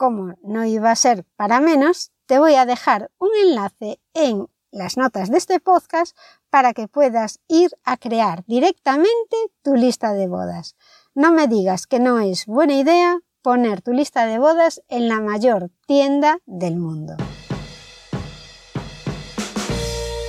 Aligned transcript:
como 0.00 0.32
no 0.42 0.64
iba 0.64 0.90
a 0.90 0.96
ser 0.96 1.26
para 1.36 1.60
menos, 1.60 2.10
te 2.24 2.38
voy 2.38 2.54
a 2.54 2.64
dejar 2.64 3.10
un 3.18 3.28
enlace 3.44 4.00
en 4.14 4.48
las 4.70 4.96
notas 4.96 5.30
de 5.30 5.36
este 5.36 5.60
podcast 5.60 6.16
para 6.48 6.72
que 6.72 6.88
puedas 6.88 7.40
ir 7.48 7.68
a 7.84 7.98
crear 7.98 8.42
directamente 8.46 9.36
tu 9.62 9.74
lista 9.74 10.14
de 10.14 10.26
bodas. 10.26 10.74
No 11.14 11.32
me 11.32 11.48
digas 11.48 11.86
que 11.86 12.00
no 12.00 12.18
es 12.18 12.46
buena 12.46 12.76
idea 12.76 13.18
poner 13.42 13.82
tu 13.82 13.92
lista 13.92 14.24
de 14.24 14.38
bodas 14.38 14.80
en 14.88 15.06
la 15.06 15.20
mayor 15.20 15.68
tienda 15.86 16.38
del 16.46 16.76
mundo. 16.76 17.16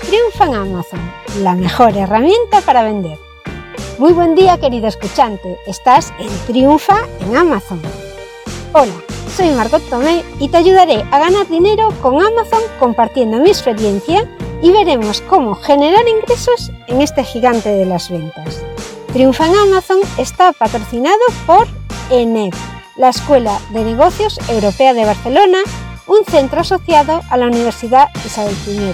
Triunfa 0.01 0.47
en 0.47 0.53
Amazon, 0.53 1.11
la 1.39 1.55
mejor 1.55 1.95
herramienta 1.95 2.59
para 2.65 2.83
vender. 2.83 3.17
Muy 3.99 4.11
buen 4.11 4.35
día 4.35 4.59
querido 4.59 4.87
escuchante, 4.87 5.57
estás 5.65 6.11
en 6.19 6.29
Triunfa 6.45 7.05
en 7.21 7.37
Amazon. 7.37 7.81
Hola, 8.73 8.93
soy 9.31 9.49
Margot 9.51 9.81
Tomé 9.89 10.23
y 10.39 10.49
te 10.49 10.57
ayudaré 10.57 11.05
a 11.11 11.19
ganar 11.19 11.47
dinero 11.47 11.89
con 12.01 12.21
Amazon 12.21 12.61
compartiendo 12.79 13.37
mi 13.37 13.49
experiencia 13.49 14.27
y 14.61 14.71
veremos 14.71 15.21
cómo 15.21 15.55
generar 15.55 16.07
ingresos 16.07 16.71
en 16.87 17.01
este 17.01 17.23
gigante 17.23 17.69
de 17.69 17.85
las 17.85 18.09
ventas. 18.09 18.61
Triunfa 19.13 19.47
en 19.47 19.55
Amazon 19.55 19.99
está 20.17 20.51
patrocinado 20.51 21.19
por 21.47 21.67
ENEP, 22.09 22.53
la 22.97 23.09
Escuela 23.09 23.57
de 23.69 23.83
Negocios 23.83 24.37
Europea 24.49 24.93
de 24.93 25.05
Barcelona, 25.05 25.59
un 26.07 26.25
centro 26.25 26.61
asociado 26.61 27.21
a 27.29 27.37
la 27.37 27.47
Universidad 27.47 28.09
Isabel 28.25 28.55
I. 28.67 28.93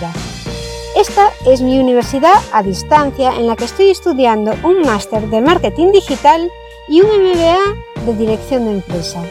Esta 1.00 1.32
es 1.46 1.62
mi 1.62 1.80
universidad 1.80 2.36
a 2.52 2.64
distancia 2.64 3.34
en 3.36 3.48
la 3.48 3.56
que 3.56 3.66
estoy 3.66 3.90
estudiando 3.90 4.54
un 4.64 4.82
máster 4.82 5.30
de 5.30 5.42
marketing 5.42 5.92
digital 5.92 6.52
y 6.88 7.02
un 7.02 7.08
MBA 7.08 8.04
de 8.06 8.16
dirección 8.16 8.66
de 8.66 8.72
empresa. 8.72 9.22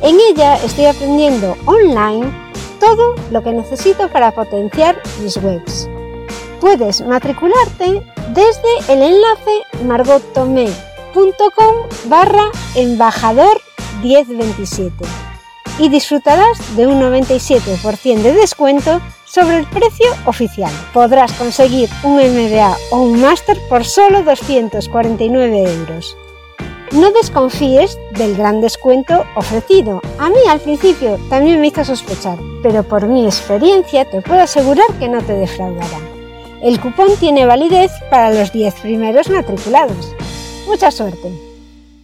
En 0.00 0.16
ella 0.30 0.56
estoy 0.64 0.86
aprendiendo 0.86 1.56
online 1.66 2.30
todo 2.78 3.16
lo 3.32 3.42
que 3.42 3.50
necesito 3.50 4.08
para 4.08 4.30
potenciar 4.30 5.02
mis 5.20 5.36
webs. 5.38 5.88
Puedes 6.60 7.00
matricularte 7.00 8.02
desde 8.28 8.92
el 8.92 9.02
enlace 9.02 9.62
margottomé.com 9.84 11.74
barra 12.06 12.50
embajador 12.76 13.60
1027 14.02 15.04
y 15.80 15.88
disfrutarás 15.88 16.76
de 16.76 16.86
un 16.86 17.00
97% 17.00 18.22
de 18.22 18.34
descuento 18.34 19.00
sobre 19.24 19.58
el 19.58 19.66
precio 19.66 20.06
oficial. 20.26 20.72
Podrás 20.92 21.32
conseguir 21.32 21.88
un 22.04 22.16
MBA 22.16 22.76
o 22.90 23.02
un 23.02 23.20
máster 23.20 23.58
por 23.68 23.84
solo 23.84 24.22
249 24.22 25.72
euros. 25.72 26.16
No 26.92 27.12
desconfíes 27.12 27.98
del 28.12 28.34
gran 28.34 28.62
descuento 28.62 29.26
ofrecido. 29.36 30.00
A 30.18 30.30
mí 30.30 30.38
al 30.48 30.58
principio 30.58 31.18
también 31.28 31.60
me 31.60 31.66
hizo 31.66 31.84
sospechar, 31.84 32.38
pero 32.62 32.82
por 32.82 33.06
mi 33.06 33.26
experiencia 33.26 34.08
te 34.10 34.22
puedo 34.22 34.40
asegurar 34.40 34.86
que 34.98 35.08
no 35.08 35.22
te 35.22 35.34
defraudará. 35.34 36.00
El 36.62 36.80
cupón 36.80 37.08
tiene 37.20 37.44
validez 37.44 37.92
para 38.10 38.32
los 38.32 38.52
10 38.52 38.74
primeros 38.80 39.28
matriculados. 39.28 40.14
Mucha 40.66 40.90
suerte. 40.90 41.30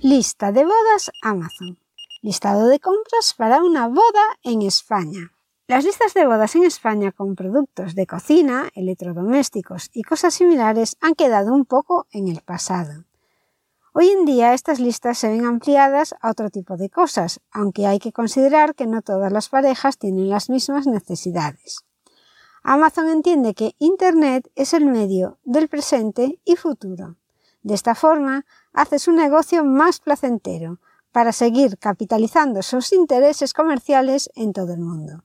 Lista 0.02 0.52
de 0.52 0.64
bodas 0.64 1.10
Amazon. 1.22 1.78
Listado 2.20 2.68
de 2.68 2.78
compras 2.78 3.34
para 3.36 3.62
una 3.62 3.88
boda 3.88 4.38
en 4.42 4.60
España. 4.60 5.32
Las 5.66 5.84
listas 5.84 6.12
de 6.12 6.27
bodas 6.27 6.55
en 6.56 6.64
España 6.64 7.10
con 7.10 7.36
productos 7.36 7.94
de 7.94 8.06
cocina, 8.06 8.68
electrodomésticos 8.74 9.88
y 9.94 10.02
cosas 10.02 10.34
similares 10.34 10.98
han 11.00 11.14
quedado 11.14 11.55
un 11.55 11.64
poco 11.64 12.06
en 12.12 12.28
el 12.28 12.42
pasado. 12.42 13.05
Hoy 13.97 14.09
en 14.09 14.25
día 14.25 14.55
estas 14.55 14.81
listas 14.81 15.19
se 15.19 15.28
ven 15.28 15.45
ampliadas 15.45 16.17
a 16.20 16.33
otro 16.33 16.50
tipo 16.50 16.77
de 16.77 16.91
cosas, 16.91 17.39
aunque 17.53 17.87
hay 17.87 18.01
que 18.01 18.11
considerar 18.11 18.75
que 18.75 18.89
no 18.89 19.03
todas 19.03 19.31
las 19.31 19.51
parejas 19.51 19.98
tienen 19.98 20.28
las 20.28 20.51
mismas 20.51 20.89
necesidades. 20.89 21.84
Amazon 22.64 23.09
entiende 23.09 23.55
que 23.55 23.77
Internet 23.78 24.51
es 24.56 24.75
el 24.75 24.84
medio 24.84 25.39
del 25.45 25.69
presente 25.69 26.41
y 26.45 26.56
futuro. 26.56 27.18
De 27.63 27.74
esta 27.74 27.95
forma, 27.95 28.46
hace 28.73 28.98
su 28.98 29.13
negocio 29.13 29.64
más 29.64 30.01
placentero 30.01 30.80
para 31.13 31.30
seguir 31.30 31.79
capitalizando 31.79 32.63
sus 32.63 32.92
intereses 32.92 33.52
comerciales 33.52 34.29
en 34.35 34.52
todo 34.52 34.74
el 34.74 34.80
mundo. 34.80 35.23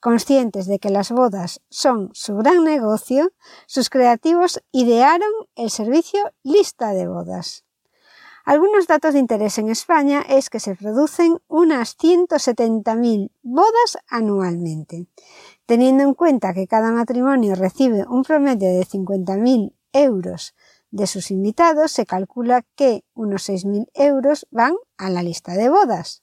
Conscientes 0.00 0.66
de 0.66 0.78
que 0.78 0.90
las 0.90 1.10
bodas 1.12 1.62
son 1.70 2.10
su 2.12 2.36
gran 2.36 2.62
negocio, 2.62 3.32
sus 3.66 3.88
creativos 3.88 4.62
idearon 4.70 5.30
el 5.54 5.70
servicio 5.70 6.20
Lista 6.42 6.92
de 6.92 7.08
Bodas. 7.08 7.64
Algunos 8.44 8.88
datos 8.88 9.12
de 9.12 9.20
interés 9.20 9.58
en 9.58 9.68
España 9.68 10.24
es 10.28 10.50
que 10.50 10.58
se 10.58 10.74
producen 10.74 11.38
unas 11.46 11.96
170.000 11.96 13.30
bodas 13.42 13.98
anualmente. 14.08 15.06
Teniendo 15.66 16.02
en 16.02 16.14
cuenta 16.14 16.52
que 16.52 16.66
cada 16.66 16.90
matrimonio 16.90 17.54
recibe 17.54 18.04
un 18.08 18.24
promedio 18.24 18.68
de 18.68 18.84
50.000 18.84 19.72
euros 19.92 20.54
de 20.90 21.06
sus 21.06 21.30
invitados, 21.30 21.92
se 21.92 22.04
calcula 22.04 22.64
que 22.74 23.04
unos 23.14 23.48
6.000 23.48 23.88
euros 23.94 24.46
van 24.50 24.74
a 24.96 25.08
la 25.08 25.22
lista 25.22 25.52
de 25.54 25.68
bodas. 25.68 26.22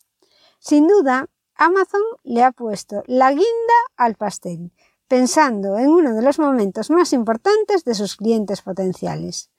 Sin 0.59 0.87
duda, 0.87 1.29
Amazon 1.55 2.01
le 2.23 2.43
ha 2.43 2.51
puesto 2.51 3.03
la 3.07 3.31
guinda 3.31 3.45
al 3.95 4.15
pastel, 4.15 4.73
pensando 5.07 5.77
en 5.77 5.89
uno 5.89 6.13
de 6.13 6.21
los 6.21 6.37
momentos 6.37 6.89
más 6.89 7.13
importantes 7.13 7.85
de 7.85 7.95
sus 7.95 8.17
clientes 8.17 8.61
potenciales. 8.61 9.49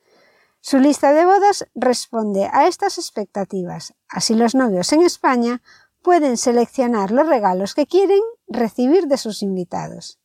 Su 0.60 0.78
lista 0.78 1.12
de 1.12 1.24
bodas 1.24 1.66
responde 1.74 2.48
a 2.52 2.66
estas 2.66 2.98
expectativas. 2.98 3.94
Así 4.08 4.34
los 4.34 4.54
novios 4.54 4.92
en 4.92 5.02
España 5.02 5.62
pueden 6.02 6.36
seleccionar 6.36 7.10
los 7.10 7.26
regalos 7.26 7.74
que 7.74 7.86
quieren 7.86 8.20
recibir 8.46 9.06
de 9.06 9.16
sus 9.16 9.42
invitados. 9.42 10.18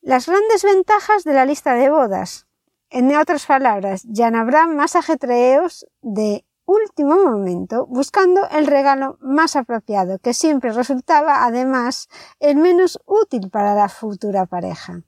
Las 0.00 0.26
grandes 0.26 0.64
ventajas 0.64 1.24
de 1.24 1.32
la 1.32 1.46
lista 1.46 1.74
de 1.74 1.90
bodas. 1.90 2.46
En 2.90 3.14
otras 3.16 3.46
palabras, 3.46 4.02
ya 4.04 4.30
no 4.30 4.38
habrá 4.40 4.66
más 4.66 4.96
ajetreos 4.96 5.86
de 6.02 6.44
último 6.66 7.16
momento 7.16 7.86
buscando 7.86 8.48
el 8.50 8.66
regalo 8.66 9.16
más 9.20 9.56
apropiado, 9.56 10.18
que 10.18 10.34
siempre 10.34 10.72
resultaba 10.72 11.44
además 11.44 12.08
el 12.40 12.56
menos 12.56 13.00
útil 13.06 13.50
para 13.50 13.74
la 13.74 13.88
futura 13.88 14.46
pareja. 14.46 15.02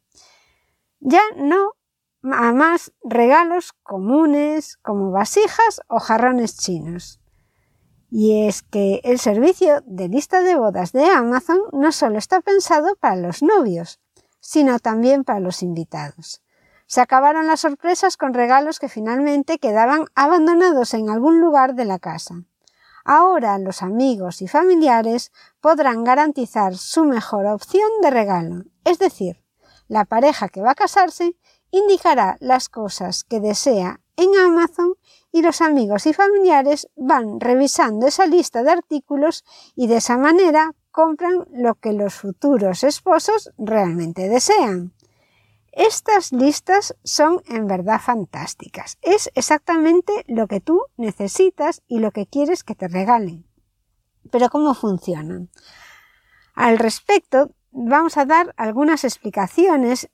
Ya 1.00 1.22
no 1.36 1.75
a 2.32 2.52
más 2.52 2.92
regalos 3.02 3.72
comunes 3.82 4.78
como 4.82 5.10
vasijas 5.10 5.80
o 5.88 5.98
jarrones 5.98 6.56
chinos. 6.56 7.20
Y 8.10 8.46
es 8.46 8.62
que 8.62 9.00
el 9.04 9.18
servicio 9.18 9.82
de 9.86 10.08
lista 10.08 10.42
de 10.42 10.56
bodas 10.56 10.92
de 10.92 11.06
Amazon 11.06 11.58
no 11.72 11.92
solo 11.92 12.18
está 12.18 12.40
pensado 12.40 12.96
para 12.96 13.16
los 13.16 13.42
novios, 13.42 14.00
sino 14.40 14.78
también 14.78 15.24
para 15.24 15.40
los 15.40 15.62
invitados. 15.62 16.42
Se 16.86 17.00
acabaron 17.00 17.48
las 17.48 17.60
sorpresas 17.60 18.16
con 18.16 18.32
regalos 18.32 18.78
que 18.78 18.88
finalmente 18.88 19.58
quedaban 19.58 20.06
abandonados 20.14 20.94
en 20.94 21.10
algún 21.10 21.40
lugar 21.40 21.74
de 21.74 21.84
la 21.84 21.98
casa. 21.98 22.44
Ahora 23.04 23.58
los 23.58 23.82
amigos 23.82 24.40
y 24.42 24.48
familiares 24.48 25.32
podrán 25.60 26.04
garantizar 26.04 26.76
su 26.76 27.04
mejor 27.04 27.46
opción 27.46 27.88
de 28.02 28.10
regalo, 28.10 28.64
es 28.84 28.98
decir, 28.98 29.42
la 29.88 30.04
pareja 30.04 30.48
que 30.48 30.62
va 30.62 30.72
a 30.72 30.76
casarse 30.76 31.36
indicará 31.70 32.36
las 32.40 32.68
cosas 32.68 33.24
que 33.24 33.40
desea 33.40 34.00
en 34.16 34.36
Amazon 34.36 34.94
y 35.32 35.42
los 35.42 35.60
amigos 35.60 36.06
y 36.06 36.14
familiares 36.14 36.88
van 36.96 37.40
revisando 37.40 38.06
esa 38.06 38.26
lista 38.26 38.62
de 38.62 38.70
artículos 38.70 39.44
y 39.74 39.86
de 39.86 39.96
esa 39.96 40.16
manera 40.16 40.72
compran 40.90 41.46
lo 41.52 41.74
que 41.74 41.92
los 41.92 42.14
futuros 42.14 42.82
esposos 42.82 43.50
realmente 43.58 44.28
desean. 44.28 44.94
Estas 45.72 46.32
listas 46.32 46.96
son 47.04 47.42
en 47.48 47.66
verdad 47.66 48.00
fantásticas. 48.00 48.96
Es 49.02 49.30
exactamente 49.34 50.24
lo 50.26 50.46
que 50.46 50.62
tú 50.62 50.80
necesitas 50.96 51.82
y 51.86 51.98
lo 51.98 52.12
que 52.12 52.26
quieres 52.26 52.64
que 52.64 52.74
te 52.74 52.88
regalen. 52.88 53.46
Pero 54.30 54.48
¿cómo 54.48 54.72
funcionan? 54.72 55.50
Al 56.54 56.78
respecto, 56.78 57.50
vamos 57.72 58.16
a 58.16 58.24
dar 58.24 58.54
algunas 58.56 59.04
explicaciones 59.04 60.08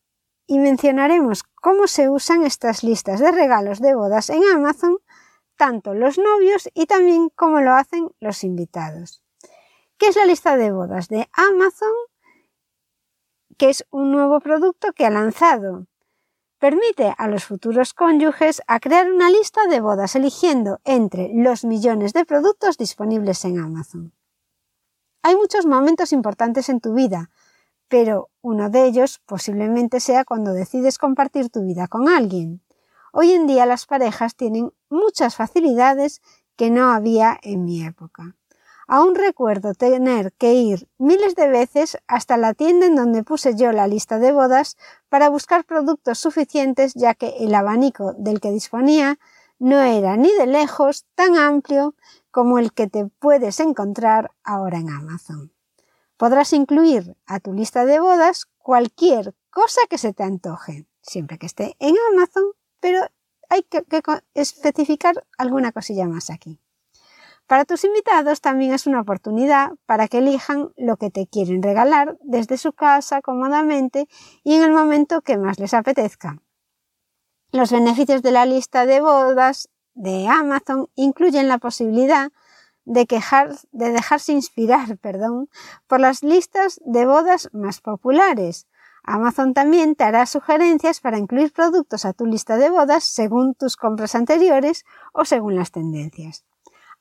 y 0.46 0.58
mencionaremos 0.58 1.44
cómo 1.60 1.86
se 1.86 2.08
usan 2.10 2.44
estas 2.44 2.82
listas 2.82 3.20
de 3.20 3.32
regalos 3.32 3.80
de 3.80 3.94
bodas 3.94 4.30
en 4.30 4.42
Amazon, 4.54 4.98
tanto 5.56 5.94
los 5.94 6.18
novios 6.18 6.68
y 6.74 6.86
también 6.86 7.30
cómo 7.30 7.60
lo 7.60 7.72
hacen 7.72 8.10
los 8.20 8.44
invitados. 8.44 9.22
¿Qué 9.98 10.08
es 10.08 10.16
la 10.16 10.26
lista 10.26 10.56
de 10.56 10.72
bodas 10.72 11.08
de 11.08 11.28
Amazon? 11.32 11.92
Que 13.56 13.70
es 13.70 13.86
un 13.90 14.10
nuevo 14.10 14.40
producto 14.40 14.92
que 14.92 15.06
ha 15.06 15.10
lanzado. 15.10 15.86
Permite 16.58 17.14
a 17.16 17.28
los 17.28 17.44
futuros 17.44 17.94
cónyuges 17.94 18.62
a 18.66 18.80
crear 18.80 19.10
una 19.12 19.30
lista 19.30 19.66
de 19.68 19.80
bodas 19.80 20.16
eligiendo 20.16 20.80
entre 20.84 21.30
los 21.32 21.64
millones 21.64 22.12
de 22.12 22.24
productos 22.24 22.78
disponibles 22.78 23.44
en 23.44 23.58
Amazon. 23.58 24.12
Hay 25.22 25.36
muchos 25.36 25.66
momentos 25.66 26.12
importantes 26.12 26.68
en 26.68 26.80
tu 26.80 26.94
vida, 26.94 27.30
pero 27.92 28.30
uno 28.40 28.70
de 28.70 28.86
ellos 28.86 29.20
posiblemente 29.26 30.00
sea 30.00 30.24
cuando 30.24 30.54
decides 30.54 30.96
compartir 30.96 31.50
tu 31.50 31.62
vida 31.62 31.88
con 31.88 32.08
alguien. 32.08 32.62
Hoy 33.12 33.32
en 33.32 33.46
día 33.46 33.66
las 33.66 33.84
parejas 33.84 34.34
tienen 34.34 34.72
muchas 34.88 35.36
facilidades 35.36 36.22
que 36.56 36.70
no 36.70 36.90
había 36.90 37.38
en 37.42 37.66
mi 37.66 37.84
época. 37.84 38.34
Aún 38.88 39.14
recuerdo 39.14 39.74
tener 39.74 40.32
que 40.38 40.54
ir 40.54 40.88
miles 40.96 41.34
de 41.34 41.48
veces 41.48 41.98
hasta 42.06 42.38
la 42.38 42.54
tienda 42.54 42.86
en 42.86 42.96
donde 42.96 43.24
puse 43.24 43.56
yo 43.56 43.72
la 43.72 43.86
lista 43.86 44.18
de 44.18 44.32
bodas 44.32 44.78
para 45.10 45.28
buscar 45.28 45.66
productos 45.66 46.18
suficientes 46.18 46.94
ya 46.94 47.12
que 47.12 47.34
el 47.40 47.54
abanico 47.54 48.14
del 48.14 48.40
que 48.40 48.52
disponía 48.52 49.18
no 49.58 49.82
era 49.82 50.16
ni 50.16 50.32
de 50.32 50.46
lejos 50.46 51.04
tan 51.14 51.36
amplio 51.36 51.94
como 52.30 52.58
el 52.58 52.72
que 52.72 52.86
te 52.86 53.04
puedes 53.18 53.60
encontrar 53.60 54.30
ahora 54.44 54.78
en 54.78 54.88
Amazon. 54.88 55.52
Podrás 56.22 56.52
incluir 56.52 57.16
a 57.26 57.40
tu 57.40 57.52
lista 57.52 57.84
de 57.84 57.98
bodas 57.98 58.46
cualquier 58.58 59.34
cosa 59.50 59.80
que 59.90 59.98
se 59.98 60.12
te 60.12 60.22
antoje, 60.22 60.86
siempre 61.00 61.36
que 61.36 61.46
esté 61.46 61.74
en 61.80 61.96
Amazon, 62.12 62.44
pero 62.78 63.00
hay 63.48 63.64
que, 63.64 63.84
especificar 64.32 65.26
alguna 65.36 65.72
cosilla 65.72 66.06
más 66.06 66.30
aquí. 66.30 66.60
Para 67.48 67.64
tus 67.64 67.82
invitados 67.82 68.40
también 68.40 68.72
es 68.72 68.86
una 68.86 69.00
oportunidad 69.00 69.72
para 69.84 70.06
que 70.06 70.18
elijan 70.18 70.70
lo 70.76 70.96
que 70.96 71.10
te 71.10 71.26
quieren 71.26 71.60
regalar 71.60 72.16
desde 72.22 72.56
su 72.56 72.72
casa 72.72 73.20
cómodamente 73.20 74.06
y 74.44 74.54
en 74.54 74.62
el 74.62 74.70
momento 74.70 75.22
que 75.22 75.38
más 75.38 75.58
les 75.58 75.74
apetezca. 75.74 76.40
Los 77.50 77.72
beneficios 77.72 78.22
de 78.22 78.30
la 78.30 78.46
lista 78.46 78.86
de 78.86 79.00
bodas 79.00 79.70
de 79.94 80.28
Amazon 80.28 80.88
incluyen 80.94 81.48
la 81.48 81.58
posibilidad 81.58 82.30
de, 82.84 83.06
de 83.72 83.92
dejarse 83.92 84.32
inspirar 84.32 84.98
perdón, 85.02 85.48
por 85.86 86.00
las 86.00 86.22
listas 86.22 86.80
de 86.84 87.06
bodas 87.06 87.48
más 87.52 87.80
populares, 87.80 88.66
Amazon 89.04 89.52
también 89.52 89.96
te 89.96 90.04
hará 90.04 90.26
sugerencias 90.26 91.00
para 91.00 91.18
incluir 91.18 91.52
productos 91.52 92.04
a 92.04 92.12
tu 92.12 92.24
lista 92.24 92.56
de 92.56 92.70
bodas 92.70 93.02
según 93.02 93.54
tus 93.54 93.76
compras 93.76 94.14
anteriores 94.14 94.84
o 95.12 95.24
según 95.24 95.56
las 95.56 95.72
tendencias. 95.72 96.44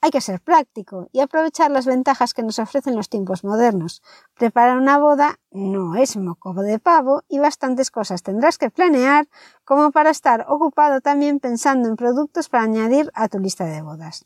Hay 0.03 0.09
que 0.09 0.19
ser 0.19 0.41
práctico 0.41 1.09
y 1.11 1.19
aprovechar 1.19 1.69
las 1.69 1.85
ventajas 1.85 2.33
que 2.33 2.41
nos 2.41 2.57
ofrecen 2.57 2.95
los 2.95 3.07
tiempos 3.07 3.43
modernos. 3.43 4.01
Preparar 4.33 4.79
una 4.79 4.97
boda 4.97 5.39
no 5.51 5.95
es 5.95 6.17
moco 6.17 6.55
de 6.55 6.79
pavo 6.79 7.21
y 7.29 7.37
bastantes 7.37 7.91
cosas 7.91 8.23
tendrás 8.23 8.57
que 8.57 8.71
planear 8.71 9.27
como 9.63 9.91
para 9.91 10.09
estar 10.09 10.47
ocupado 10.49 11.01
también 11.01 11.39
pensando 11.39 11.87
en 11.87 11.97
productos 11.97 12.49
para 12.49 12.63
añadir 12.63 13.11
a 13.13 13.27
tu 13.27 13.37
lista 13.37 13.65
de 13.65 13.83
bodas. 13.83 14.25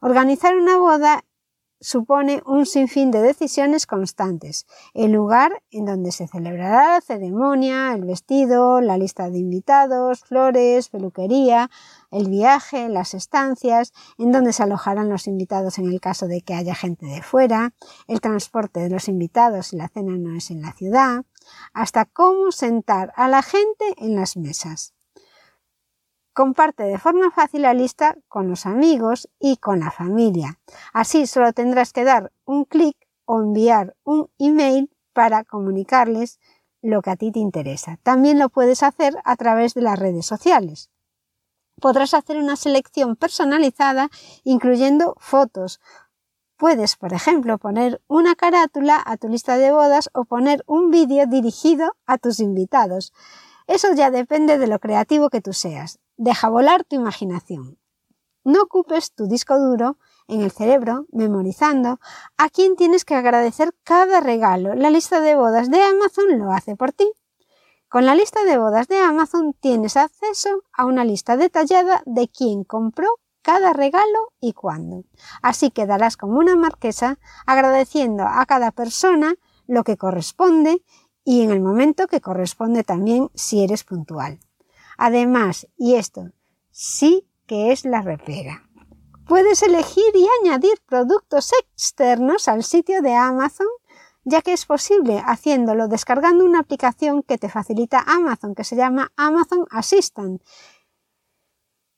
Organizar 0.00 0.56
una 0.56 0.78
boda 0.78 1.24
supone 1.80 2.42
un 2.46 2.66
sinfín 2.66 3.10
de 3.10 3.20
decisiones 3.20 3.86
constantes. 3.86 4.66
El 4.94 5.12
lugar 5.12 5.62
en 5.70 5.84
donde 5.84 6.10
se 6.10 6.26
celebrará 6.26 6.94
la 6.94 7.00
ceremonia, 7.00 7.92
el 7.94 8.04
vestido, 8.04 8.80
la 8.80 8.96
lista 8.96 9.30
de 9.30 9.38
invitados, 9.38 10.20
flores, 10.20 10.88
peluquería, 10.88 11.70
el 12.10 12.28
viaje, 12.30 12.88
las 12.88 13.14
estancias, 13.14 13.92
en 14.18 14.32
donde 14.32 14.52
se 14.52 14.62
alojarán 14.62 15.08
los 15.08 15.26
invitados 15.26 15.78
en 15.78 15.86
el 15.86 16.00
caso 16.00 16.26
de 16.26 16.40
que 16.40 16.54
haya 16.54 16.74
gente 16.74 17.06
de 17.06 17.22
fuera, 17.22 17.74
el 18.08 18.20
transporte 18.20 18.80
de 18.80 18.90
los 18.90 19.08
invitados 19.08 19.68
si 19.68 19.76
la 19.76 19.88
cena 19.88 20.16
no 20.16 20.36
es 20.36 20.50
en 20.50 20.62
la 20.62 20.72
ciudad, 20.72 21.24
hasta 21.72 22.06
cómo 22.06 22.52
sentar 22.52 23.12
a 23.16 23.28
la 23.28 23.42
gente 23.42 23.84
en 23.98 24.16
las 24.16 24.36
mesas. 24.36 24.95
Comparte 26.36 26.82
de 26.82 26.98
forma 26.98 27.30
fácil 27.30 27.62
la 27.62 27.72
lista 27.72 28.14
con 28.28 28.50
los 28.50 28.66
amigos 28.66 29.26
y 29.40 29.56
con 29.56 29.80
la 29.80 29.90
familia. 29.90 30.58
Así 30.92 31.26
solo 31.26 31.54
tendrás 31.54 31.94
que 31.94 32.04
dar 32.04 32.30
un 32.44 32.66
clic 32.66 32.94
o 33.24 33.40
enviar 33.40 33.96
un 34.04 34.28
email 34.38 34.90
para 35.14 35.44
comunicarles 35.44 36.38
lo 36.82 37.00
que 37.00 37.08
a 37.08 37.16
ti 37.16 37.32
te 37.32 37.38
interesa. 37.38 37.98
También 38.02 38.38
lo 38.38 38.50
puedes 38.50 38.82
hacer 38.82 39.16
a 39.24 39.34
través 39.36 39.72
de 39.72 39.80
las 39.80 39.98
redes 39.98 40.26
sociales. 40.26 40.90
Podrás 41.80 42.12
hacer 42.12 42.36
una 42.36 42.56
selección 42.56 43.16
personalizada 43.16 44.10
incluyendo 44.44 45.14
fotos. 45.18 45.80
Puedes, 46.58 46.96
por 46.96 47.14
ejemplo, 47.14 47.56
poner 47.56 48.02
una 48.08 48.34
carátula 48.34 49.02
a 49.06 49.16
tu 49.16 49.30
lista 49.30 49.56
de 49.56 49.72
bodas 49.72 50.10
o 50.12 50.26
poner 50.26 50.62
un 50.66 50.90
vídeo 50.90 51.24
dirigido 51.26 51.96
a 52.04 52.18
tus 52.18 52.40
invitados. 52.40 53.14
Eso 53.66 53.94
ya 53.94 54.10
depende 54.10 54.58
de 54.58 54.66
lo 54.66 54.80
creativo 54.80 55.30
que 55.30 55.40
tú 55.40 55.54
seas. 55.54 55.98
Deja 56.18 56.48
volar 56.48 56.84
tu 56.84 56.96
imaginación. 56.96 57.78
No 58.42 58.62
ocupes 58.62 59.12
tu 59.12 59.26
disco 59.26 59.58
duro 59.58 59.98
en 60.28 60.40
el 60.40 60.50
cerebro 60.50 61.06
memorizando 61.12 62.00
a 62.38 62.48
quién 62.48 62.76
tienes 62.76 63.04
que 63.04 63.14
agradecer 63.14 63.74
cada 63.84 64.20
regalo. 64.20 64.74
La 64.74 64.90
lista 64.90 65.20
de 65.20 65.34
bodas 65.34 65.70
de 65.70 65.82
Amazon 65.82 66.38
lo 66.38 66.52
hace 66.52 66.74
por 66.74 66.92
ti. 66.92 67.10
Con 67.88 68.06
la 68.06 68.14
lista 68.14 68.44
de 68.44 68.56
bodas 68.56 68.88
de 68.88 68.98
Amazon 68.98 69.52
tienes 69.60 69.96
acceso 69.96 70.62
a 70.72 70.86
una 70.86 71.04
lista 71.04 71.36
detallada 71.36 72.02
de 72.06 72.28
quién 72.28 72.64
compró 72.64 73.08
cada 73.42 73.72
regalo 73.72 74.32
y 74.40 74.54
cuándo. 74.54 75.04
Así 75.42 75.70
quedarás 75.70 76.16
como 76.16 76.38
una 76.38 76.56
marquesa 76.56 77.18
agradeciendo 77.46 78.24
a 78.24 78.46
cada 78.46 78.72
persona 78.72 79.34
lo 79.66 79.84
que 79.84 79.96
corresponde 79.96 80.82
y 81.24 81.42
en 81.42 81.50
el 81.50 81.60
momento 81.60 82.06
que 82.06 82.20
corresponde 82.20 82.84
también 82.84 83.30
si 83.34 83.62
eres 83.62 83.84
puntual. 83.84 84.40
Además, 84.96 85.66
y 85.76 85.94
esto 85.94 86.30
sí 86.70 87.28
que 87.46 87.72
es 87.72 87.84
la 87.84 88.02
repera. 88.02 88.68
Puedes 89.26 89.62
elegir 89.62 90.14
y 90.14 90.26
añadir 90.40 90.80
productos 90.86 91.52
externos 91.60 92.48
al 92.48 92.62
sitio 92.62 93.02
de 93.02 93.14
Amazon, 93.14 93.66
ya 94.24 94.42
que 94.42 94.52
es 94.52 94.66
posible 94.66 95.20
haciéndolo 95.24 95.88
descargando 95.88 96.44
una 96.44 96.60
aplicación 96.60 97.22
que 97.22 97.38
te 97.38 97.48
facilita 97.48 98.04
Amazon, 98.06 98.54
que 98.54 98.64
se 98.64 98.76
llama 98.76 99.12
Amazon 99.16 99.66
Assistant. 99.70 100.42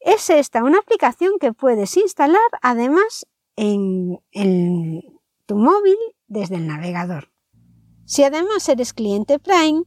Es 0.00 0.30
esta 0.30 0.62
una 0.64 0.78
aplicación 0.78 1.32
que 1.38 1.52
puedes 1.52 1.96
instalar 1.96 2.40
además 2.62 3.26
en, 3.56 4.20
en 4.32 5.02
tu 5.46 5.56
móvil 5.56 5.96
desde 6.28 6.56
el 6.56 6.66
navegador. 6.66 7.30
Si 8.04 8.24
además 8.24 8.68
eres 8.68 8.94
cliente 8.94 9.38
Prime, 9.38 9.82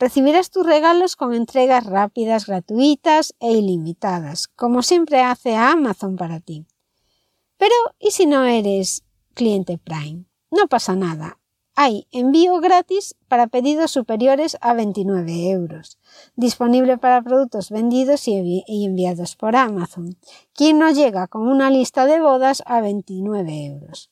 Recibirás 0.00 0.50
tus 0.50 0.64
regalos 0.64 1.14
con 1.14 1.34
entregas 1.34 1.84
rápidas, 1.84 2.46
gratuitas 2.46 3.34
e 3.38 3.52
ilimitadas, 3.52 4.48
como 4.48 4.82
siempre 4.82 5.20
hace 5.20 5.56
Amazon 5.56 6.16
para 6.16 6.40
ti. 6.40 6.64
Pero, 7.58 7.74
¿y 7.98 8.12
si 8.12 8.24
no 8.24 8.44
eres 8.44 9.04
cliente 9.34 9.76
Prime? 9.76 10.24
No 10.50 10.68
pasa 10.68 10.96
nada. 10.96 11.38
Hay 11.76 12.06
envío 12.12 12.60
gratis 12.60 13.14
para 13.28 13.48
pedidos 13.48 13.90
superiores 13.90 14.56
a 14.62 14.72
29 14.72 15.50
euros, 15.50 15.98
disponible 16.34 16.96
para 16.96 17.20
productos 17.20 17.68
vendidos 17.68 18.26
y 18.26 18.64
enviados 18.66 19.36
por 19.36 19.54
Amazon. 19.54 20.16
¿Quién 20.54 20.78
no 20.78 20.90
llega 20.90 21.28
con 21.28 21.46
una 21.46 21.70
lista 21.70 22.06
de 22.06 22.22
bodas 22.22 22.62
a 22.64 22.80
29 22.80 23.66
euros? 23.66 24.10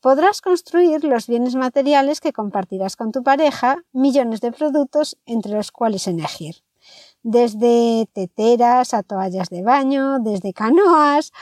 Podrás 0.00 0.40
construir 0.40 1.04
los 1.04 1.26
bienes 1.26 1.54
materiales 1.54 2.20
que 2.20 2.32
compartirás 2.32 2.96
con 2.96 3.12
tu 3.12 3.22
pareja, 3.22 3.84
millones 3.92 4.40
de 4.40 4.52
productos 4.52 5.18
entre 5.26 5.52
los 5.52 5.70
cuales 5.70 6.06
elegir. 6.06 6.56
Desde 7.22 8.08
teteras 8.12 8.94
a 8.94 9.02
toallas 9.02 9.50
de 9.50 9.62
baño, 9.62 10.18
desde 10.20 10.52
canoas 10.52 11.32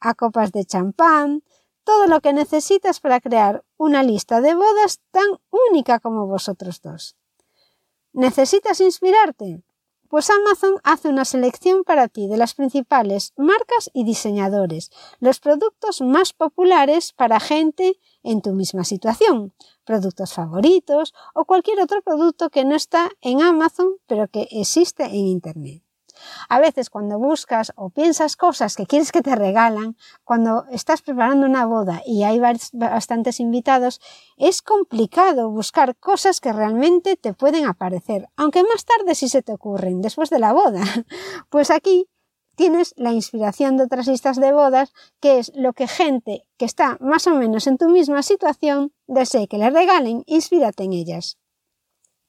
a 0.00 0.14
copas 0.14 0.50
de 0.50 0.64
champán, 0.64 1.44
todo 1.84 2.06
lo 2.06 2.20
que 2.20 2.32
necesitas 2.32 3.00
para 3.00 3.20
crear 3.20 3.64
una 3.76 4.02
lista 4.02 4.40
de 4.40 4.54
bodas 4.54 5.00
tan 5.10 5.26
única 5.70 6.00
como 6.00 6.26
vosotros 6.26 6.80
dos. 6.80 7.16
¿Necesitas 8.12 8.80
inspirarte? 8.80 9.62
Pues 10.12 10.28
Amazon 10.28 10.74
hace 10.84 11.08
una 11.08 11.24
selección 11.24 11.84
para 11.84 12.06
ti 12.06 12.28
de 12.28 12.36
las 12.36 12.52
principales 12.52 13.32
marcas 13.38 13.88
y 13.94 14.04
diseñadores, 14.04 14.90
los 15.20 15.40
productos 15.40 16.02
más 16.02 16.34
populares 16.34 17.14
para 17.14 17.40
gente 17.40 17.98
en 18.22 18.42
tu 18.42 18.52
misma 18.52 18.84
situación, 18.84 19.54
productos 19.86 20.34
favoritos 20.34 21.14
o 21.32 21.46
cualquier 21.46 21.80
otro 21.80 22.02
producto 22.02 22.50
que 22.50 22.66
no 22.66 22.74
está 22.74 23.08
en 23.22 23.40
Amazon 23.40 23.88
pero 24.06 24.28
que 24.28 24.48
existe 24.50 25.04
en 25.04 25.14
Internet. 25.14 25.81
A 26.48 26.60
veces 26.60 26.90
cuando 26.90 27.18
buscas 27.18 27.72
o 27.76 27.90
piensas 27.90 28.36
cosas 28.36 28.76
que 28.76 28.86
quieres 28.86 29.12
que 29.12 29.22
te 29.22 29.34
regalan, 29.34 29.96
cuando 30.24 30.64
estás 30.70 31.02
preparando 31.02 31.46
una 31.46 31.66
boda 31.66 32.02
y 32.06 32.24
hay 32.24 32.40
bastantes 32.72 33.40
invitados, 33.40 34.00
es 34.36 34.62
complicado 34.62 35.50
buscar 35.50 35.96
cosas 35.96 36.40
que 36.40 36.52
realmente 36.52 37.16
te 37.16 37.32
pueden 37.32 37.66
aparecer, 37.66 38.28
aunque 38.36 38.62
más 38.62 38.84
tarde 38.84 39.14
sí 39.14 39.28
se 39.28 39.42
te 39.42 39.52
ocurren, 39.52 40.02
después 40.02 40.30
de 40.30 40.38
la 40.38 40.52
boda. 40.52 40.82
Pues 41.50 41.70
aquí 41.70 42.08
tienes 42.56 42.94
la 42.96 43.12
inspiración 43.12 43.76
de 43.76 43.84
otras 43.84 44.06
listas 44.06 44.36
de 44.36 44.52
bodas, 44.52 44.92
que 45.20 45.38
es 45.38 45.52
lo 45.54 45.72
que 45.72 45.88
gente 45.88 46.44
que 46.56 46.64
está 46.64 46.96
más 47.00 47.26
o 47.26 47.34
menos 47.34 47.66
en 47.66 47.78
tu 47.78 47.88
misma 47.88 48.22
situación 48.22 48.92
desee 49.06 49.48
que 49.48 49.58
le 49.58 49.70
regalen, 49.70 50.22
inspírate 50.26 50.84
en 50.84 50.92
ellas. 50.92 51.38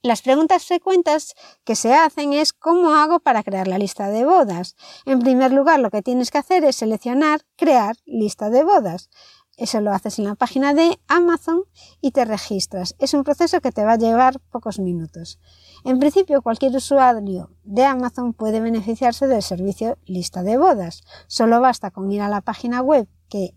Las 0.05 0.21
preguntas 0.21 0.65
frecuentes 0.65 1.33
que 1.63 1.77
se 1.77 1.93
hacen 1.93 2.33
es 2.33 2.51
¿cómo 2.51 2.93
hago 2.93 3.21
para 3.21 3.41
crear 3.41 3.69
la 3.69 3.77
lista 3.77 4.09
de 4.09 4.25
bodas? 4.25 4.75
En 5.05 5.19
primer 5.19 5.53
lugar, 5.53 5.79
lo 5.79 5.89
que 5.91 6.01
tienes 6.01 6.29
que 6.29 6.39
hacer 6.39 6.65
es 6.65 6.75
seleccionar 6.75 7.45
crear 7.55 7.95
lista 8.05 8.49
de 8.49 8.65
bodas. 8.65 9.09
Eso 9.55 9.79
lo 9.79 9.93
haces 9.93 10.19
en 10.19 10.25
la 10.25 10.35
página 10.35 10.73
de 10.73 10.99
Amazon 11.07 11.63
y 12.01 12.11
te 12.11 12.25
registras. 12.25 12.95
Es 12.99 13.13
un 13.13 13.23
proceso 13.23 13.61
que 13.61 13.71
te 13.71 13.85
va 13.85 13.93
a 13.93 13.97
llevar 13.97 14.41
pocos 14.51 14.77
minutos. 14.77 15.39
En 15.85 15.99
principio, 15.99 16.41
cualquier 16.41 16.75
usuario 16.75 17.51
de 17.63 17.85
Amazon 17.85 18.33
puede 18.33 18.59
beneficiarse 18.59 19.27
del 19.27 19.41
servicio 19.41 19.97
lista 20.03 20.43
de 20.43 20.57
bodas. 20.57 21.03
Solo 21.27 21.61
basta 21.61 21.91
con 21.91 22.11
ir 22.11 22.21
a 22.21 22.27
la 22.27 22.41
página 22.41 22.81
web 22.81 23.07
que 23.29 23.55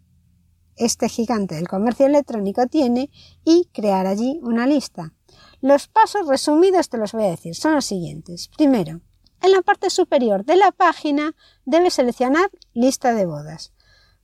este 0.76 1.09
gigante 1.09 1.57
del 1.57 1.67
comercio 1.67 2.07
electrónico 2.07 2.69
tiene 2.69 3.11
y 3.45 3.69
crear 3.73 4.07
allí 4.07 4.38
una 4.45 4.69
lista. 4.69 5.15
Los 5.66 5.88
pasos 5.88 6.28
resumidos 6.28 6.90
te 6.90 6.96
los 6.96 7.11
voy 7.11 7.25
a 7.25 7.30
decir, 7.30 7.56
son 7.56 7.75
los 7.75 7.85
siguientes. 7.85 8.50
Primero, 8.56 9.00
en 9.42 9.50
la 9.50 9.62
parte 9.62 9.90
superior 9.90 10.44
de 10.44 10.54
la 10.54 10.70
página 10.70 11.35
debes 11.64 11.94
seleccionar 11.94 12.52
lista 12.73 13.12
de 13.14 13.26
bodas. 13.26 13.73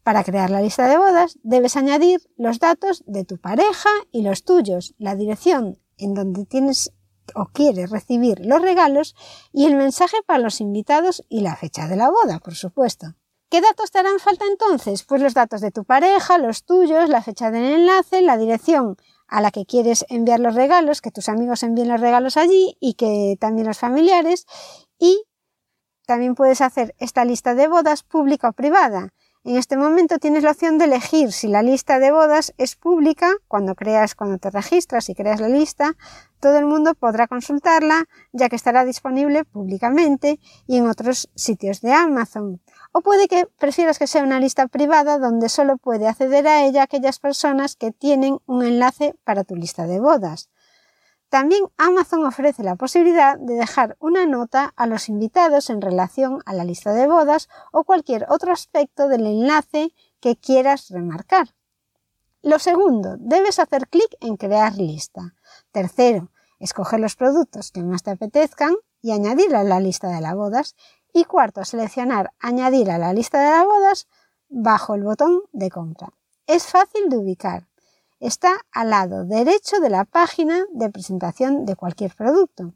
Para 0.04 0.22
crear 0.22 0.50
la 0.50 0.60
lista 0.60 0.86
de 0.86 0.98
bodas 0.98 1.40
debes 1.42 1.76
añadir 1.76 2.20
los 2.36 2.60
datos 2.60 3.02
de 3.08 3.24
tu 3.24 3.38
pareja 3.38 3.90
y 4.12 4.22
los 4.22 4.44
tuyos, 4.44 4.94
la 4.98 5.16
dirección 5.16 5.80
en 5.98 6.14
donde 6.14 6.46
tienes 6.46 6.92
o 7.34 7.46
quieres 7.46 7.90
recibir 7.90 8.46
los 8.46 8.62
regalos 8.62 9.16
y 9.52 9.66
el 9.66 9.74
mensaje 9.74 10.18
para 10.24 10.38
los 10.38 10.60
invitados 10.60 11.24
y 11.28 11.40
la 11.40 11.56
fecha 11.56 11.88
de 11.88 11.96
la 11.96 12.08
boda, 12.08 12.38
por 12.38 12.54
supuesto. 12.54 13.16
¿Qué 13.50 13.60
datos 13.60 13.90
te 13.90 13.98
harán 13.98 14.20
falta 14.20 14.44
entonces? 14.48 15.02
Pues 15.02 15.20
los 15.20 15.34
datos 15.34 15.60
de 15.60 15.72
tu 15.72 15.84
pareja, 15.84 16.38
los 16.38 16.62
tuyos, 16.64 17.08
la 17.08 17.20
fecha 17.20 17.50
del 17.50 17.64
enlace, 17.64 18.22
la 18.22 18.38
dirección 18.38 18.96
a 19.32 19.40
la 19.40 19.50
que 19.50 19.64
quieres 19.64 20.04
enviar 20.10 20.40
los 20.40 20.54
regalos, 20.54 21.00
que 21.00 21.10
tus 21.10 21.30
amigos 21.30 21.62
envíen 21.62 21.88
los 21.88 22.02
regalos 22.02 22.36
allí 22.36 22.76
y 22.80 22.94
que 22.94 23.38
también 23.40 23.66
los 23.66 23.78
familiares. 23.78 24.44
Y 24.98 25.24
también 26.06 26.34
puedes 26.34 26.60
hacer 26.60 26.94
esta 26.98 27.24
lista 27.24 27.54
de 27.54 27.66
bodas 27.66 28.02
pública 28.02 28.50
o 28.50 28.52
privada. 28.52 29.08
En 29.42 29.56
este 29.56 29.78
momento 29.78 30.18
tienes 30.18 30.42
la 30.44 30.50
opción 30.50 30.76
de 30.76 30.84
elegir 30.84 31.32
si 31.32 31.48
la 31.48 31.62
lista 31.62 31.98
de 31.98 32.12
bodas 32.12 32.52
es 32.58 32.76
pública, 32.76 33.32
cuando 33.48 33.74
creas, 33.74 34.14
cuando 34.14 34.36
te 34.36 34.50
registras 34.50 35.08
y 35.08 35.14
creas 35.14 35.40
la 35.40 35.48
lista, 35.48 35.96
todo 36.38 36.58
el 36.58 36.66
mundo 36.66 36.94
podrá 36.94 37.26
consultarla, 37.26 38.04
ya 38.32 38.50
que 38.50 38.56
estará 38.56 38.84
disponible 38.84 39.44
públicamente 39.46 40.40
y 40.66 40.76
en 40.76 40.88
otros 40.88 41.30
sitios 41.34 41.80
de 41.80 41.94
Amazon. 41.94 42.60
O 42.92 43.00
puede 43.00 43.26
que 43.26 43.46
prefieras 43.46 43.98
que 43.98 44.06
sea 44.06 44.22
una 44.22 44.38
lista 44.38 44.68
privada 44.68 45.18
donde 45.18 45.48
solo 45.48 45.78
puede 45.78 46.06
acceder 46.06 46.46
a 46.46 46.64
ella 46.64 46.82
aquellas 46.82 47.18
personas 47.18 47.74
que 47.74 47.90
tienen 47.90 48.38
un 48.46 48.62
enlace 48.62 49.14
para 49.24 49.44
tu 49.44 49.56
lista 49.56 49.86
de 49.86 49.98
bodas. 49.98 50.50
También 51.30 51.64
Amazon 51.78 52.26
ofrece 52.26 52.62
la 52.62 52.76
posibilidad 52.76 53.38
de 53.38 53.54
dejar 53.54 53.96
una 53.98 54.26
nota 54.26 54.74
a 54.76 54.86
los 54.86 55.08
invitados 55.08 55.70
en 55.70 55.80
relación 55.80 56.42
a 56.44 56.52
la 56.52 56.64
lista 56.64 56.92
de 56.92 57.06
bodas 57.06 57.48
o 57.72 57.84
cualquier 57.84 58.26
otro 58.28 58.52
aspecto 58.52 59.08
del 59.08 59.26
enlace 59.26 59.94
que 60.20 60.36
quieras 60.36 60.90
remarcar. 60.90 61.54
Lo 62.42 62.58
segundo, 62.58 63.16
debes 63.18 63.58
hacer 63.58 63.88
clic 63.88 64.14
en 64.20 64.36
crear 64.36 64.76
lista. 64.76 65.34
Tercero, 65.70 66.30
escoger 66.58 67.00
los 67.00 67.16
productos 67.16 67.70
que 67.70 67.82
más 67.82 68.02
te 68.02 68.10
apetezcan 68.10 68.74
y 69.00 69.12
añadir 69.12 69.56
a 69.56 69.64
la 69.64 69.80
lista 69.80 70.08
de 70.08 70.20
las 70.20 70.34
bodas. 70.34 70.76
Y 71.12 71.24
cuarto, 71.24 71.64
seleccionar 71.64 72.32
añadir 72.40 72.90
a 72.90 72.98
la 72.98 73.12
lista 73.12 73.40
de 73.42 73.50
las 73.50 73.64
bodas 73.64 74.08
bajo 74.48 74.94
el 74.94 75.02
botón 75.02 75.42
de 75.52 75.70
compra. 75.70 76.12
Es 76.46 76.66
fácil 76.66 77.08
de 77.08 77.18
ubicar 77.18 77.66
está 78.22 78.52
al 78.70 78.90
lado 78.90 79.24
derecho 79.24 79.80
de 79.80 79.90
la 79.90 80.04
página 80.04 80.64
de 80.72 80.90
presentación 80.90 81.66
de 81.66 81.74
cualquier 81.74 82.14
producto. 82.14 82.72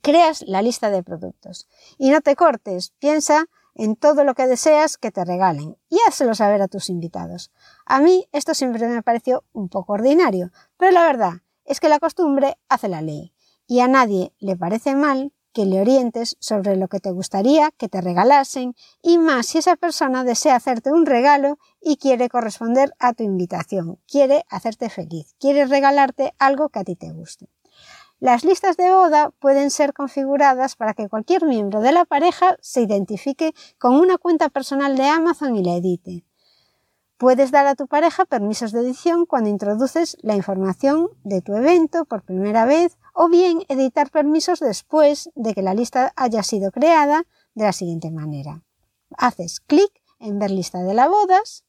Creas 0.00 0.42
la 0.48 0.62
lista 0.62 0.90
de 0.90 1.04
productos 1.04 1.68
y 1.96 2.10
no 2.10 2.20
te 2.22 2.34
cortes, 2.34 2.92
piensa 2.98 3.46
en 3.76 3.94
todo 3.94 4.24
lo 4.24 4.34
que 4.34 4.48
deseas 4.48 4.98
que 4.98 5.12
te 5.12 5.24
regalen 5.24 5.78
y 5.88 5.98
házelo 6.08 6.34
saber 6.34 6.60
a 6.60 6.66
tus 6.66 6.90
invitados. 6.90 7.52
A 7.86 8.00
mí 8.00 8.26
esto 8.32 8.52
siempre 8.52 8.88
me 8.88 9.02
pareció 9.02 9.44
un 9.52 9.68
poco 9.68 9.92
ordinario, 9.92 10.50
pero 10.76 10.90
la 10.90 11.06
verdad 11.06 11.34
es 11.64 11.78
que 11.78 11.88
la 11.88 12.00
costumbre 12.00 12.58
hace 12.68 12.88
la 12.88 13.00
ley 13.00 13.32
y 13.68 13.78
a 13.78 13.86
nadie 13.86 14.34
le 14.40 14.56
parece 14.56 14.96
mal 14.96 15.32
que 15.52 15.66
le 15.66 15.80
orientes 15.80 16.36
sobre 16.40 16.76
lo 16.76 16.88
que 16.88 17.00
te 17.00 17.10
gustaría 17.10 17.70
que 17.70 17.88
te 17.88 18.00
regalasen 18.00 18.74
y 19.02 19.18
más 19.18 19.46
si 19.46 19.58
esa 19.58 19.76
persona 19.76 20.24
desea 20.24 20.56
hacerte 20.56 20.92
un 20.92 21.06
regalo 21.06 21.58
y 21.80 21.96
quiere 21.96 22.28
corresponder 22.28 22.92
a 22.98 23.12
tu 23.12 23.22
invitación, 23.22 23.98
quiere 24.06 24.44
hacerte 24.48 24.88
feliz, 24.88 25.34
quiere 25.38 25.66
regalarte 25.66 26.34
algo 26.38 26.68
que 26.68 26.78
a 26.78 26.84
ti 26.84 26.96
te 26.96 27.10
guste. 27.10 27.48
Las 28.20 28.44
listas 28.44 28.76
de 28.76 28.92
boda 28.92 29.30
pueden 29.40 29.70
ser 29.70 29.92
configuradas 29.92 30.76
para 30.76 30.94
que 30.94 31.08
cualquier 31.08 31.44
miembro 31.44 31.80
de 31.80 31.90
la 31.90 32.04
pareja 32.04 32.56
se 32.60 32.80
identifique 32.80 33.52
con 33.78 33.96
una 33.96 34.16
cuenta 34.16 34.48
personal 34.48 34.96
de 34.96 35.06
Amazon 35.06 35.56
y 35.56 35.64
la 35.64 35.74
edite. 35.74 36.24
Puedes 37.22 37.52
dar 37.52 37.68
a 37.68 37.76
tu 37.76 37.86
pareja 37.86 38.24
permisos 38.24 38.72
de 38.72 38.80
edición 38.80 39.26
cuando 39.26 39.48
introduces 39.48 40.16
la 40.22 40.34
información 40.34 41.08
de 41.22 41.40
tu 41.40 41.54
evento 41.54 42.04
por 42.04 42.24
primera 42.24 42.64
vez 42.64 42.98
o 43.14 43.28
bien 43.28 43.62
editar 43.68 44.10
permisos 44.10 44.58
después 44.58 45.30
de 45.36 45.54
que 45.54 45.62
la 45.62 45.72
lista 45.72 46.12
haya 46.16 46.42
sido 46.42 46.72
creada 46.72 47.22
de 47.54 47.62
la 47.62 47.72
siguiente 47.72 48.10
manera. 48.10 48.64
Haces 49.16 49.60
clic 49.60 50.02
en 50.18 50.40
ver 50.40 50.50
lista 50.50 50.82
de 50.82 50.94
las 50.94 51.08
bodas, 51.08 51.64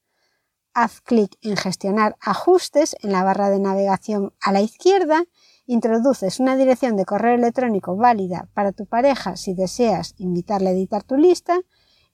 haz 0.73 1.01
clic 1.01 1.37
en 1.43 1.55
gestionar 1.55 2.17
ajustes 2.19 2.95
en 3.03 3.11
la 3.11 3.23
barra 3.23 3.51
de 3.51 3.59
navegación 3.59 4.33
a 4.41 4.53
la 4.53 4.61
izquierda, 4.61 5.23
introduces 5.67 6.39
una 6.39 6.55
dirección 6.55 6.97
de 6.97 7.05
correo 7.05 7.35
electrónico 7.35 7.95
válida 7.95 8.49
para 8.55 8.71
tu 8.71 8.87
pareja 8.87 9.35
si 9.35 9.53
deseas 9.53 10.15
invitarle 10.17 10.69
a 10.69 10.73
editar 10.73 11.03
tu 11.03 11.15
lista 11.15 11.59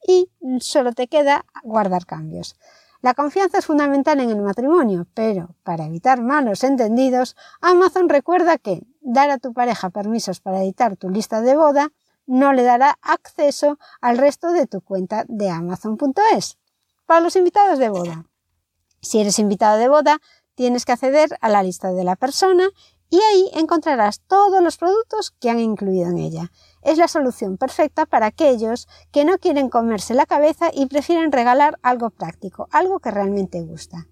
y 0.05 0.29
solo 0.59 0.91
te 0.91 1.07
queda 1.07 1.45
guardar 1.63 2.05
cambios. 2.05 2.57
La 3.01 3.13
confianza 3.13 3.59
es 3.59 3.65
fundamental 3.65 4.19
en 4.19 4.29
el 4.29 4.41
matrimonio, 4.41 5.07
pero 5.13 5.55
para 5.63 5.85
evitar 5.85 6.21
malos 6.21 6.65
entendidos, 6.65 7.37
Amazon 7.61 8.09
recuerda 8.09 8.57
que 8.57 8.83
dar 8.99 9.29
a 9.29 9.37
tu 9.37 9.53
pareja 9.53 9.89
permisos 9.89 10.41
para 10.41 10.61
editar 10.61 10.97
tu 10.97 11.09
lista 11.09 11.41
de 11.41 11.55
boda 11.55 11.93
no 12.25 12.51
le 12.51 12.63
dará 12.63 12.99
acceso 13.01 13.79
al 14.01 14.17
resto 14.17 14.51
de 14.51 14.67
tu 14.67 14.81
cuenta 14.81 15.23
de 15.27 15.49
amazon.es. 15.49 16.57
Para 17.05 17.21
los 17.21 17.35
invitados 17.37 17.79
de 17.79 17.89
boda. 17.89 18.25
Si 19.01 19.19
eres 19.19 19.39
invitado 19.39 19.77
de 19.77 19.87
boda, 19.87 20.19
tienes 20.53 20.83
que 20.83 20.91
acceder 20.91 21.37
a 21.39 21.49
la 21.49 21.63
lista 21.63 21.93
de 21.93 22.03
la 22.03 22.17
persona 22.17 22.67
y 23.09 23.19
ahí 23.21 23.49
encontrarás 23.53 24.19
todos 24.27 24.61
los 24.61 24.77
productos 24.77 25.31
que 25.39 25.49
han 25.49 25.59
incluido 25.59 26.09
en 26.09 26.17
ella. 26.17 26.51
Es 26.81 26.97
la 26.97 27.07
solución 27.07 27.57
perfecta 27.57 28.05
para 28.05 28.27
aquellos 28.27 28.87
que 29.11 29.25
no 29.25 29.37
quieren 29.37 29.69
comerse 29.69 30.13
la 30.13 30.25
cabeza 30.25 30.71
y 30.73 30.85
prefieren 30.85 31.31
regalar 31.31 31.77
algo 31.81 32.09
práctico, 32.09 32.67
algo 32.71 32.99
que 32.99 33.11
realmente 33.11 33.61
gusta. 33.61 34.07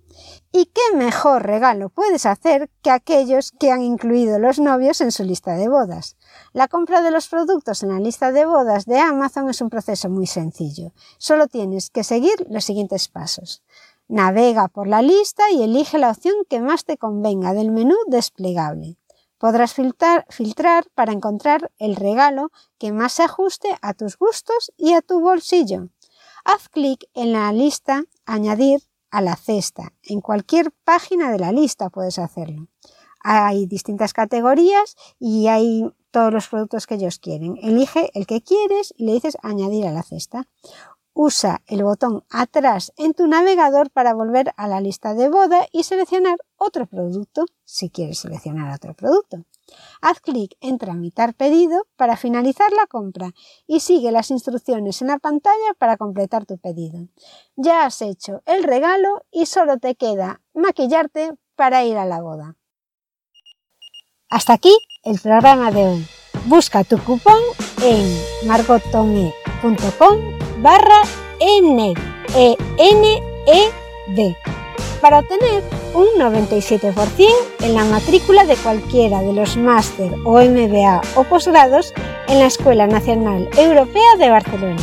¿Y 0.51 0.65
qué 0.65 0.95
mejor 0.95 1.43
regalo 1.45 1.89
puedes 1.89 2.25
hacer 2.25 2.69
que 2.81 2.89
aquellos 2.89 3.51
que 3.51 3.71
han 3.71 3.83
incluido 3.83 4.39
los 4.39 4.59
novios 4.59 5.01
en 5.01 5.11
su 5.11 5.23
lista 5.23 5.55
de 5.55 5.69
bodas? 5.69 6.17
La 6.53 6.67
compra 6.67 7.01
de 7.01 7.11
los 7.11 7.27
productos 7.27 7.83
en 7.83 7.89
la 7.89 7.99
lista 7.99 8.31
de 8.31 8.45
bodas 8.45 8.85
de 8.85 8.99
Amazon 8.99 9.49
es 9.49 9.61
un 9.61 9.69
proceso 9.69 10.09
muy 10.09 10.25
sencillo. 10.25 10.91
Solo 11.17 11.47
tienes 11.47 11.89
que 11.89 12.03
seguir 12.03 12.47
los 12.49 12.65
siguientes 12.65 13.07
pasos. 13.07 13.63
Navega 14.07 14.69
por 14.69 14.87
la 14.87 15.01
lista 15.01 15.51
y 15.51 15.63
elige 15.63 15.97
la 15.97 16.11
opción 16.11 16.35
que 16.49 16.61
más 16.61 16.85
te 16.85 16.97
convenga 16.97 17.53
del 17.53 17.71
menú 17.71 17.95
desplegable. 18.07 18.97
Podrás 19.37 19.73
filtrar, 19.73 20.25
para 20.95 21.11
encontrar 21.11 21.71
el 21.77 21.95
regalo 21.95 22.51
que 22.77 22.91
más 22.91 23.13
se 23.13 23.23
ajuste 23.23 23.69
a 23.81 23.93
tus 23.93 24.17
gustos 24.17 24.71
y 24.77 24.93
a 24.93 25.01
tu 25.01 25.19
bolsillo. 25.19 25.89
Haz 26.43 26.69
clic 26.69 27.05
en 27.13 27.33
la 27.33 27.51
lista 27.51 28.03
Añadir 28.25 28.81
a 29.11 29.21
la 29.21 29.35
cesta. 29.35 29.93
En 30.03 30.21
cualquier 30.21 30.71
página 30.83 31.31
de 31.31 31.39
la 31.39 31.51
lista 31.51 31.89
puedes 31.89 32.19
hacerlo. 32.19 32.67
Hay 33.21 33.65
distintas 33.65 34.13
categorías 34.13 34.95
y 35.19 35.47
hay 35.47 35.85
todos 36.11 36.33
los 36.33 36.47
productos 36.47 36.87
que 36.87 36.95
ellos 36.95 37.19
quieren. 37.19 37.57
Elige 37.61 38.09
el 38.13 38.25
que 38.25 38.41
quieres 38.41 38.93
y 38.97 39.05
le 39.05 39.13
dices 39.13 39.37
añadir 39.43 39.85
a 39.85 39.91
la 39.91 40.03
cesta. 40.03 40.47
Usa 41.19 41.63
el 41.65 41.83
botón 41.83 42.23
atrás 42.29 42.93
en 42.95 43.15
tu 43.15 43.25
navegador 43.25 43.89
para 43.89 44.13
volver 44.13 44.53
a 44.55 44.67
la 44.67 44.79
lista 44.81 45.15
de 45.15 45.29
boda 45.29 45.65
y 45.71 45.81
seleccionar 45.81 46.37
otro 46.57 46.85
producto 46.85 47.45
si 47.65 47.89
quieres 47.89 48.19
seleccionar 48.19 48.71
otro 48.71 48.93
producto. 48.93 49.43
Haz 49.99 50.19
clic 50.19 50.55
en 50.61 50.77
Tramitar 50.77 51.33
pedido 51.33 51.87
para 51.95 52.17
finalizar 52.17 52.71
la 52.71 52.85
compra 52.85 53.31
y 53.65 53.79
sigue 53.79 54.11
las 54.11 54.29
instrucciones 54.29 55.01
en 55.01 55.07
la 55.07 55.17
pantalla 55.17 55.73
para 55.79 55.97
completar 55.97 56.45
tu 56.45 56.59
pedido. 56.59 57.07
Ya 57.55 57.85
has 57.85 57.99
hecho 58.03 58.43
el 58.45 58.63
regalo 58.63 59.25
y 59.31 59.47
solo 59.47 59.79
te 59.79 59.95
queda 59.95 60.41
maquillarte 60.53 61.33
para 61.55 61.83
ir 61.83 61.97
a 61.97 62.05
la 62.05 62.21
boda. 62.21 62.57
Hasta 64.29 64.53
aquí 64.53 64.77
el 65.03 65.19
programa 65.19 65.71
de 65.71 65.83
hoy. 65.83 66.07
Busca 66.45 66.83
tu 66.83 66.99
cupón 66.99 67.41
en 67.81 68.05
margotome.com 68.47 70.36
barra 70.61 71.01
N, 71.39 71.93
E, 72.35 72.57
N, 72.77 73.23
E, 73.47 73.71
D, 74.07 74.35
para 75.01 75.19
obtener 75.19 75.63
un 75.93 76.07
97% 76.19 77.27
en 77.61 77.73
la 77.73 77.85
matrícula 77.85 78.45
de 78.45 78.55
cualquiera 78.57 79.21
de 79.21 79.33
los 79.33 79.57
máster 79.57 80.11
o 80.25 80.41
MBA 80.41 81.01
o 81.15 81.23
posgrados 81.23 81.93
en 82.27 82.39
la 82.39 82.45
Escuela 82.45 82.87
Nacional 82.87 83.49
Europea 83.57 84.15
de 84.19 84.29
Barcelona. 84.29 84.81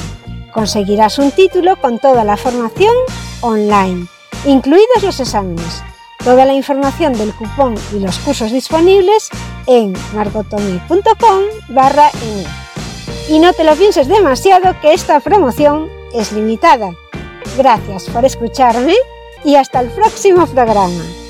Conseguirás 0.52 1.18
un 1.18 1.30
título 1.32 1.76
con 1.76 1.98
toda 1.98 2.24
la 2.24 2.36
formación 2.36 2.94
online, 3.40 4.06
incluidos 4.46 5.02
los 5.02 5.20
exámenes. 5.20 5.82
Toda 6.22 6.46
la 6.46 6.54
información 6.54 7.12
del 7.12 7.34
cupón 7.34 7.74
y 7.92 7.98
los 8.00 8.18
cursos 8.20 8.50
disponibles 8.50 9.28
en 9.66 9.92
margotomi.com 10.14 11.42
barra 11.68 12.10
y 13.28 13.38
no 13.38 13.52
te 13.52 13.64
lo 13.64 13.74
pienses 13.74 14.08
demasiado 14.08 14.78
que 14.80 14.92
esta 14.92 15.20
promoción 15.20 15.88
es 16.12 16.32
limitada. 16.32 16.94
Gracias 17.56 18.04
por 18.10 18.24
escucharme 18.24 18.94
y 19.44 19.56
hasta 19.56 19.80
el 19.80 19.88
próximo 19.88 20.46
programa. 20.46 21.23